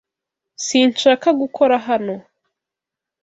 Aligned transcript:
Sinshaka 0.65 1.27
gukora 1.41 1.75
hano. 1.87 2.15